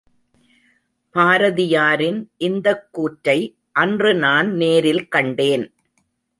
பாரதியாரின் 1.15 2.29
இந்தக் 2.37 2.87
கூற்றை 2.91 3.55
அன்று 3.71 4.13
நான் 4.15 4.53
நேரில் 4.53 5.07
கண்டேன். 5.07 5.73